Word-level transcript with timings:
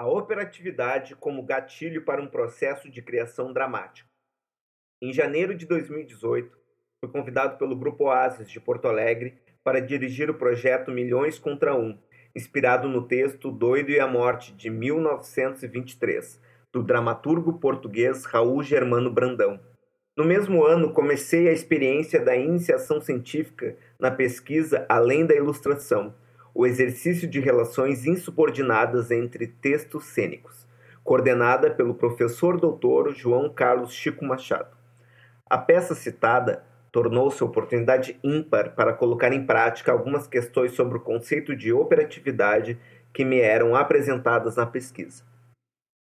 a 0.00 0.06
operatividade 0.06 1.14
como 1.14 1.42
gatilho 1.42 2.02
para 2.06 2.22
um 2.22 2.26
processo 2.26 2.90
de 2.90 3.02
criação 3.02 3.52
dramático. 3.52 4.08
Em 5.02 5.12
janeiro 5.12 5.54
de 5.54 5.66
2018, 5.66 6.56
fui 6.98 7.12
convidado 7.12 7.58
pelo 7.58 7.76
Grupo 7.76 8.04
Oasis 8.04 8.50
de 8.50 8.58
Porto 8.58 8.88
Alegre 8.88 9.36
para 9.62 9.78
dirigir 9.78 10.30
o 10.30 10.38
projeto 10.38 10.90
Milhões 10.90 11.38
contra 11.38 11.76
Um, 11.76 11.98
inspirado 12.34 12.88
no 12.88 13.06
texto 13.06 13.50
Doido 13.50 13.90
e 13.90 14.00
a 14.00 14.06
Morte 14.06 14.54
de 14.54 14.70
1923, 14.70 16.40
do 16.72 16.82
dramaturgo 16.82 17.58
português 17.58 18.24
Raul 18.24 18.62
Germano 18.62 19.12
Brandão. 19.12 19.60
No 20.16 20.24
mesmo 20.24 20.64
ano, 20.64 20.94
comecei 20.94 21.46
a 21.46 21.52
experiência 21.52 22.24
da 22.24 22.34
iniciação 22.34 23.02
científica 23.02 23.76
na 23.98 24.10
pesquisa 24.10 24.86
Além 24.88 25.26
da 25.26 25.34
Ilustração, 25.34 26.14
o 26.54 26.66
exercício 26.66 27.28
de 27.28 27.40
relações 27.40 28.06
insubordinadas 28.06 29.10
entre 29.10 29.46
textos 29.46 30.04
cênicos, 30.04 30.66
coordenada 31.04 31.70
pelo 31.70 31.94
professor 31.94 32.58
doutor 32.58 33.14
João 33.14 33.48
Carlos 33.48 33.92
Chico 33.92 34.24
Machado. 34.24 34.76
A 35.48 35.58
peça 35.58 35.94
citada 35.94 36.64
tornou-se 36.92 37.42
oportunidade 37.42 38.18
ímpar 38.22 38.74
para 38.74 38.92
colocar 38.92 39.32
em 39.32 39.46
prática 39.46 39.92
algumas 39.92 40.26
questões 40.26 40.72
sobre 40.72 40.98
o 40.98 41.00
conceito 41.00 41.54
de 41.54 41.72
operatividade 41.72 42.78
que 43.12 43.24
me 43.24 43.40
eram 43.40 43.74
apresentadas 43.74 44.56
na 44.56 44.66
pesquisa. 44.66 45.24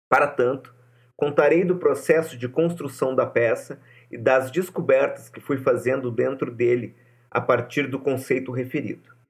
Para 0.08 0.26
tanto, 0.26 0.74
contarei 1.16 1.64
do 1.64 1.76
processo 1.76 2.36
de 2.36 2.48
construção 2.48 3.14
da 3.14 3.26
peça 3.26 3.80
e 4.10 4.18
das 4.18 4.50
descobertas 4.50 5.28
que 5.28 5.40
fui 5.40 5.56
fazendo 5.56 6.10
dentro 6.10 6.50
dele 6.50 6.94
a 7.30 7.40
partir 7.40 7.86
do 7.86 7.98
conceito 7.98 8.52
referido. 8.52 9.21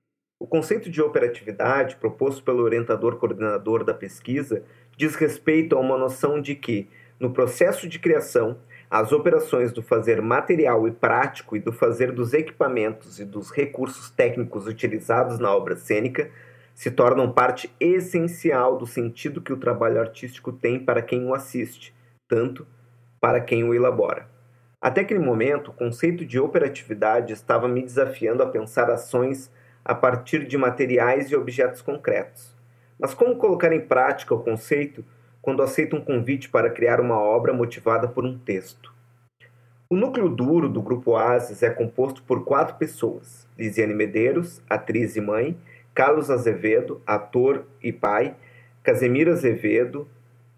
O 0.43 0.47
conceito 0.49 0.91
de 0.91 1.01
operatividade, 1.01 1.95
proposto 1.95 2.43
pelo 2.43 2.65
orientador 2.65 3.15
coordenador 3.15 3.85
da 3.85 3.95
pesquisa, 3.95 4.65
diz 4.97 5.15
respeito 5.15 5.77
a 5.77 5.79
uma 5.79 5.97
noção 5.97 6.41
de 6.41 6.57
que, 6.57 6.91
no 7.21 7.33
processo 7.33 7.89
de 7.89 8.01
criação, 8.01 8.59
as 8.91 9.13
operações 9.13 9.73
do 9.73 9.85
fazer 9.85 10.21
material 10.21 10.89
e 10.89 10.91
prático 10.91 11.55
e 11.55 11.61
do 11.61 11.73
fazer 11.73 12.11
dos 12.11 12.35
equipamentos 12.35 13.21
e 13.21 13.25
dos 13.25 13.53
recursos 13.53 14.11
técnicos 14.11 14.67
utilizados 14.67 15.39
na 15.39 15.55
obra 15.55 15.77
cênica 15.77 16.29
se 16.75 16.91
tornam 16.91 17.31
parte 17.31 17.73
essencial 17.79 18.77
do 18.77 18.85
sentido 18.85 19.41
que 19.41 19.53
o 19.53 19.61
trabalho 19.61 20.01
artístico 20.01 20.51
tem 20.51 20.85
para 20.85 21.03
quem 21.03 21.25
o 21.25 21.35
assiste, 21.35 21.95
tanto 22.27 22.67
para 23.21 23.41
quem 23.41 23.63
o 23.63 23.73
elabora. 23.73 24.27
Até 24.81 25.03
aquele 25.03 25.21
momento, 25.21 25.69
o 25.71 25.75
conceito 25.75 26.27
de 26.27 26.41
operatividade 26.41 27.33
estava 27.33 27.69
me 27.69 27.81
desafiando 27.81 28.43
a 28.43 28.49
pensar 28.49 28.91
ações 28.91 29.49
a 29.85 29.95
partir 29.95 30.47
de 30.47 30.57
materiais 30.57 31.31
e 31.31 31.37
objetos 31.37 31.83
concretos. 31.83 32.55
Mas 32.99 33.15
como 33.15 33.37
colocar 33.37 33.73
em 33.73 33.81
prática 33.81 34.35
o 34.35 34.43
conceito 34.43 35.05
quando 35.41 35.63
aceito 35.63 35.97
um 35.97 36.01
convite 36.01 36.49
para 36.49 36.71
criar 36.71 37.01
uma 37.01 37.19
obra 37.19 37.53
motivada 37.53 38.07
por 38.07 38.25
um 38.25 38.39
texto? 38.39 38.93
O 39.91 39.97
núcleo 39.97 40.29
duro 40.29 40.69
do 40.69 40.81
Grupo 40.81 41.11
Oasis 41.11 41.63
é 41.63 41.69
composto 41.69 42.23
por 42.23 42.45
quatro 42.45 42.77
pessoas: 42.77 43.47
Lisiane 43.59 43.93
Medeiros, 43.93 44.63
atriz 44.71 45.17
e 45.17 45.21
mãe, 45.21 45.57
Carlos 45.95 46.31
Azevedo, 46.31 47.03
ator 47.07 47.67
e 47.83 47.93
pai, 47.93 48.35
Casemiro 48.83 49.33
Azevedo, 49.33 50.09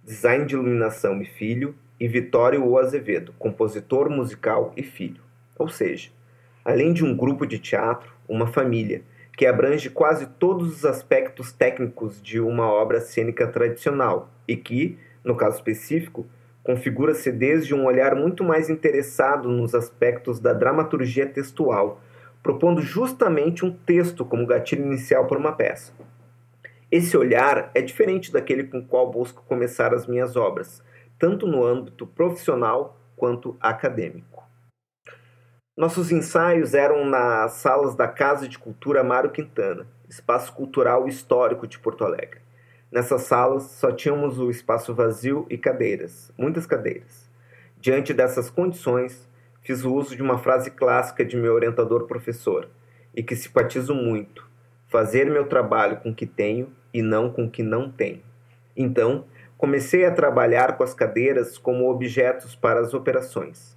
design 0.04 0.44
de 0.44 0.54
iluminação 0.54 1.20
e 1.20 1.24
filho, 1.24 1.74
e 1.98 2.06
Vitório 2.06 2.64
O 2.64 2.78
Azevedo, 2.78 3.34
compositor 3.38 4.08
musical 4.08 4.72
e 4.76 4.82
filho. 4.82 5.22
Ou 5.58 5.68
seja, 5.68 6.10
além 6.64 6.92
de 6.92 7.04
um 7.04 7.16
grupo 7.16 7.46
de 7.46 7.58
teatro, 7.58 8.12
uma 8.28 8.46
família 8.46 9.02
que 9.36 9.46
abrange 9.46 9.90
quase 9.90 10.26
todos 10.26 10.68
os 10.68 10.84
aspectos 10.84 11.52
técnicos 11.52 12.22
de 12.22 12.40
uma 12.40 12.66
obra 12.66 13.00
cênica 13.00 13.46
tradicional 13.46 14.28
e 14.46 14.56
que, 14.56 14.98
no 15.24 15.36
caso 15.36 15.56
específico, 15.56 16.26
configura-se 16.62 17.32
desde 17.32 17.74
um 17.74 17.84
olhar 17.84 18.14
muito 18.14 18.44
mais 18.44 18.70
interessado 18.70 19.48
nos 19.48 19.74
aspectos 19.74 20.38
da 20.38 20.52
dramaturgia 20.52 21.26
textual, 21.26 22.00
propondo 22.42 22.80
justamente 22.80 23.64
um 23.64 23.72
texto 23.72 24.24
como 24.24 24.46
gatilho 24.46 24.84
inicial 24.84 25.26
para 25.26 25.38
uma 25.38 25.52
peça. 25.52 25.92
Esse 26.90 27.16
olhar 27.16 27.70
é 27.74 27.82
diferente 27.82 28.32
daquele 28.32 28.64
com 28.64 28.78
o 28.78 28.86
qual 28.86 29.10
busco 29.10 29.42
começar 29.48 29.92
as 29.92 30.06
minhas 30.06 30.36
obras, 30.36 30.82
tanto 31.18 31.46
no 31.46 31.64
âmbito 31.64 32.06
profissional 32.06 33.00
quanto 33.16 33.56
acadêmico. 33.60 34.44
Nossos 35.76 36.12
ensaios 36.12 36.72
eram 36.72 37.04
nas 37.04 37.54
salas 37.54 37.96
da 37.96 38.06
Casa 38.06 38.46
de 38.46 38.56
Cultura 38.56 39.02
Mário 39.02 39.30
Quintana, 39.30 39.88
espaço 40.08 40.52
cultural 40.52 41.08
histórico 41.08 41.66
de 41.66 41.80
Porto 41.80 42.04
Alegre. 42.04 42.40
Nessas 42.92 43.22
salas 43.22 43.64
só 43.64 43.90
tínhamos 43.90 44.38
o 44.38 44.50
espaço 44.50 44.94
vazio 44.94 45.44
e 45.50 45.58
cadeiras, 45.58 46.30
muitas 46.38 46.64
cadeiras. 46.64 47.28
Diante 47.80 48.14
dessas 48.14 48.48
condições, 48.48 49.28
fiz 49.62 49.84
o 49.84 49.92
uso 49.92 50.14
de 50.14 50.22
uma 50.22 50.38
frase 50.38 50.70
clássica 50.70 51.24
de 51.24 51.36
meu 51.36 51.52
orientador 51.52 52.06
professor, 52.06 52.68
e 53.12 53.20
que 53.20 53.34
simpatizo 53.34 53.96
muito: 53.96 54.48
fazer 54.86 55.28
meu 55.28 55.48
trabalho 55.48 55.96
com 55.96 56.10
o 56.10 56.14
que 56.14 56.24
tenho 56.24 56.72
e 56.92 57.02
não 57.02 57.28
com 57.28 57.46
o 57.46 57.50
que 57.50 57.64
não 57.64 57.90
tenho. 57.90 58.22
Então, 58.76 59.24
comecei 59.58 60.04
a 60.04 60.14
trabalhar 60.14 60.76
com 60.76 60.84
as 60.84 60.94
cadeiras 60.94 61.58
como 61.58 61.90
objetos 61.90 62.54
para 62.54 62.78
as 62.78 62.94
operações 62.94 63.74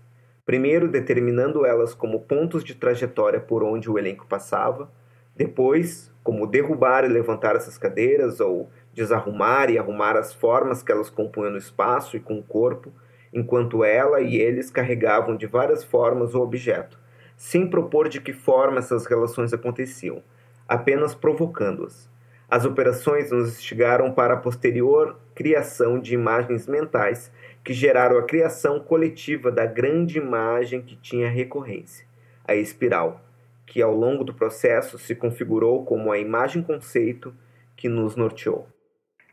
primeiro 0.48 0.88
determinando 0.88 1.66
elas 1.66 1.94
como 1.94 2.22
pontos 2.22 2.64
de 2.64 2.74
trajetória 2.74 3.38
por 3.38 3.62
onde 3.64 3.92
o 3.92 4.00
elenco 4.00 4.26
passava, 4.26 4.90
depois, 5.36 6.10
como 6.24 6.48
derrubar 6.48 7.04
e 7.04 7.10
levantar 7.10 7.58
essas 7.58 7.78
cadeiras 7.78 8.40
ou 8.40 8.70
desarrumar 8.94 9.70
e 9.70 9.78
arrumar 9.78 10.16
as 10.16 10.34
formas 10.34 10.82
que 10.82 10.90
elas 10.90 11.10
compunham 11.10 11.52
no 11.52 11.58
espaço 11.58 12.16
e 12.16 12.22
com 12.22 12.40
o 12.40 12.44
corpo, 12.44 12.94
enquanto 13.34 13.84
ela 13.84 14.22
e 14.22 14.38
eles 14.38 14.72
carregavam 14.72 15.36
de 15.36 15.46
várias 15.46 15.84
formas 15.84 16.34
o 16.34 16.42
objeto, 16.42 16.98
sem 17.36 17.70
propor 17.70 18.08
de 18.08 18.22
que 18.22 18.32
forma 18.32 18.80
essas 18.80 19.06
relações 19.06 19.52
aconteciam, 19.52 20.24
apenas 20.66 21.14
provocando-as. 21.14 22.10
As 22.50 22.64
operações 22.64 23.32
nos 23.32 23.50
instigaram 23.50 24.14
para 24.14 24.36
a 24.36 24.38
posterior 24.38 25.18
criação 25.36 26.00
de 26.00 26.14
imagens 26.14 26.66
mentais 26.68 27.30
que 27.68 27.74
geraram 27.74 28.18
a 28.18 28.24
criação 28.24 28.80
coletiva 28.80 29.52
da 29.52 29.66
grande 29.66 30.18
imagem 30.18 30.82
que 30.82 30.96
tinha 30.96 31.30
recorrência, 31.30 32.08
a 32.48 32.56
espiral, 32.56 33.20
que 33.66 33.82
ao 33.82 33.94
longo 33.94 34.24
do 34.24 34.34
processo 34.34 34.98
se 34.98 35.14
configurou 35.14 35.84
como 35.84 36.10
a 36.10 36.18
imagem 36.18 36.64
conceito 36.64 37.36
que 37.76 37.90
nos 37.90 38.16
norteou. 38.16 38.70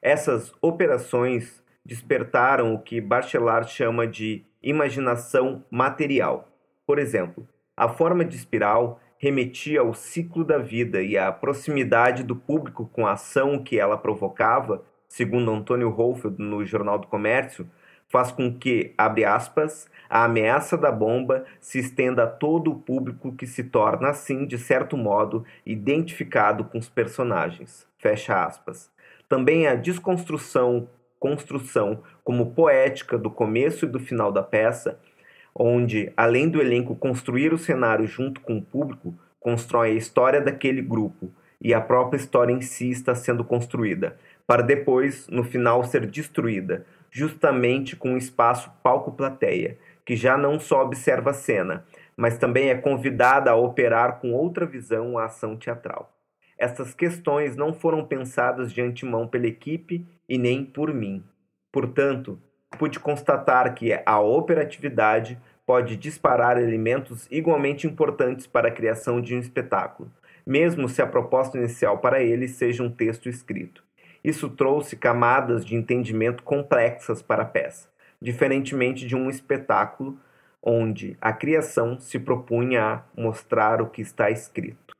Essas 0.02 0.52
operações 0.60 1.62
despertaram 1.86 2.74
o 2.74 2.80
que 2.80 3.00
Bachelard 3.00 3.70
chama 3.70 4.04
de 4.04 4.44
imaginação 4.60 5.64
material. 5.70 6.48
Por 6.84 6.98
exemplo, 6.98 7.46
a 7.76 7.88
forma 7.88 8.24
de 8.24 8.34
espiral 8.34 9.00
remetia 9.16 9.78
ao 9.78 9.94
ciclo 9.94 10.44
da 10.44 10.58
vida 10.58 11.00
e 11.00 11.16
à 11.16 11.30
proximidade 11.30 12.24
do 12.24 12.34
público 12.34 12.90
com 12.92 13.06
a 13.06 13.12
ação 13.12 13.62
que 13.62 13.78
ela 13.78 13.96
provocava, 13.96 14.82
segundo 15.06 15.52
Antônio 15.52 15.88
Hohlfeld 15.88 16.42
no 16.42 16.64
Jornal 16.64 16.98
do 16.98 17.06
Comércio, 17.06 17.70
faz 18.14 18.30
com 18.30 18.54
que, 18.54 18.94
abre 18.96 19.24
aspas, 19.24 19.90
a 20.08 20.22
ameaça 20.22 20.78
da 20.78 20.92
bomba 20.92 21.44
se 21.60 21.80
estenda 21.80 22.22
a 22.22 22.26
todo 22.28 22.70
o 22.70 22.78
público 22.78 23.34
que 23.34 23.44
se 23.44 23.64
torna, 23.64 24.10
assim, 24.10 24.46
de 24.46 24.56
certo 24.56 24.96
modo, 24.96 25.44
identificado 25.66 26.62
com 26.62 26.78
os 26.78 26.88
personagens. 26.88 27.88
Fecha 27.98 28.44
aspas. 28.44 28.88
Também 29.28 29.66
a 29.66 29.74
desconstrução, 29.74 30.88
construção 31.18 32.04
como 32.22 32.52
poética 32.52 33.18
do 33.18 33.32
começo 33.32 33.84
e 33.84 33.88
do 33.88 33.98
final 33.98 34.30
da 34.30 34.44
peça, 34.44 34.96
onde, 35.52 36.12
além 36.16 36.48
do 36.48 36.62
elenco 36.62 36.94
construir 36.94 37.52
o 37.52 37.58
cenário 37.58 38.06
junto 38.06 38.40
com 38.42 38.58
o 38.58 38.62
público, 38.62 39.12
constrói 39.40 39.90
a 39.90 39.94
história 39.94 40.40
daquele 40.40 40.82
grupo 40.82 41.32
e 41.60 41.74
a 41.74 41.80
própria 41.80 42.18
história 42.18 42.52
em 42.52 42.60
si 42.60 42.90
está 42.90 43.12
sendo 43.12 43.42
construída, 43.42 44.16
para 44.46 44.62
depois, 44.62 45.26
no 45.26 45.42
final, 45.42 45.82
ser 45.82 46.06
destruída, 46.06 46.86
justamente 47.14 47.94
com 47.94 48.14
o 48.14 48.18
espaço 48.18 48.72
palco-plateia, 48.82 49.78
que 50.04 50.16
já 50.16 50.36
não 50.36 50.58
só 50.58 50.82
observa 50.82 51.30
a 51.30 51.32
cena, 51.32 51.86
mas 52.16 52.38
também 52.38 52.70
é 52.70 52.74
convidada 52.74 53.52
a 53.52 53.54
operar 53.54 54.18
com 54.18 54.32
outra 54.32 54.66
visão 54.66 55.16
a 55.16 55.26
ação 55.26 55.56
teatral. 55.56 56.12
Essas 56.58 56.92
questões 56.92 57.54
não 57.54 57.72
foram 57.72 58.04
pensadas 58.04 58.72
de 58.72 58.82
antemão 58.82 59.28
pela 59.28 59.46
equipe 59.46 60.04
e 60.28 60.36
nem 60.36 60.64
por 60.64 60.92
mim. 60.92 61.22
Portanto, 61.70 62.36
pude 62.76 62.98
constatar 62.98 63.72
que 63.74 63.92
a 64.04 64.18
operatividade 64.18 65.38
pode 65.64 65.96
disparar 65.96 66.60
elementos 66.60 67.28
igualmente 67.30 67.86
importantes 67.86 68.44
para 68.44 68.68
a 68.68 68.72
criação 68.72 69.20
de 69.20 69.36
um 69.36 69.38
espetáculo, 69.38 70.10
mesmo 70.44 70.88
se 70.88 71.00
a 71.00 71.06
proposta 71.06 71.56
inicial 71.56 71.98
para 71.98 72.20
ele 72.20 72.48
seja 72.48 72.82
um 72.82 72.90
texto 72.90 73.28
escrito. 73.28 73.84
Isso 74.24 74.48
trouxe 74.48 74.96
camadas 74.96 75.64
de 75.64 75.76
entendimento 75.76 76.42
complexas 76.42 77.20
para 77.20 77.42
a 77.42 77.46
peça, 77.46 77.90
diferentemente 78.20 79.06
de 79.06 79.14
um 79.14 79.28
espetáculo 79.28 80.18
onde 80.62 81.14
a 81.20 81.30
criação 81.30 82.00
se 82.00 82.18
propunha 82.18 82.82
a 82.82 83.02
mostrar 83.14 83.82
o 83.82 83.90
que 83.90 84.00
está 84.00 84.30
escrito. 84.30 84.93